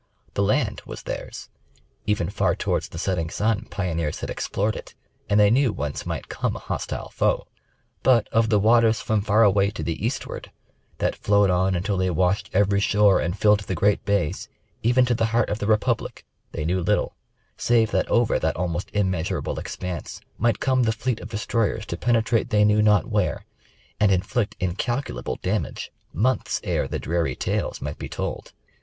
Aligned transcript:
The 0.33 0.41
land 0.41 0.81
was 0.83 1.03
theirs, 1.03 1.47
even 2.07 2.31
far 2.31 2.55
towards 2.55 2.89
the 2.89 2.97
setting 2.97 3.29
sun, 3.29 3.67
pioneers 3.69 4.21
had 4.21 4.31
explored 4.31 4.75
it, 4.75 4.95
and 5.29 5.39
they 5.39 5.51
knew 5.51 5.71
whence 5.71 6.07
might 6.07 6.27
come 6.27 6.55
a 6.55 6.59
hostile 6.59 7.09
foe. 7.09 7.45
But 8.01 8.27
of 8.31 8.49
the 8.49 8.57
waters 8.59 8.99
from 8.99 9.21
far 9.21 9.43
away 9.43 9.69
to 9.69 9.83
the 9.83 10.03
eastward, 10.03 10.49
that 10.97 11.15
flowed 11.15 11.51
on 11.51 11.75
until 11.75 11.97
they 11.97 12.09
washed 12.09 12.49
every 12.51 12.79
shore 12.79 13.19
and 13.19 13.37
filled 13.37 13.59
the 13.59 13.75
great 13.75 14.03
Bays, 14.03 14.49
even 14.81 15.05
to 15.05 15.13
the 15.13 15.25
heart 15.27 15.51
of 15.51 15.59
the 15.59 15.67
Republic, 15.67 16.25
they 16.51 16.65
knew 16.65 16.81
little, 16.81 17.15
save 17.55 17.91
that 17.91 18.07
over 18.09 18.39
that 18.39 18.55
almost 18.55 18.89
immeasurable 18.95 19.59
expanse 19.59 20.19
might 20.39 20.59
come 20.59 20.81
the 20.81 20.91
fleet 20.93 21.19
of 21.19 21.29
destroyers 21.29 21.85
to 21.85 21.95
penetrate 21.95 22.49
they 22.49 22.65
knew 22.65 22.81
not 22.81 23.05
where, 23.05 23.45
and 23.99 24.11
inflict 24.11 24.55
incalculable 24.59 25.37
damage 25.43 25.91
months 26.11 26.59
ere 26.63 26.87
the 26.87 26.97
dreary 26.97 27.35
tales 27.35 27.83
might 27.83 27.99
be 27.99 28.09
told. 28.09 28.53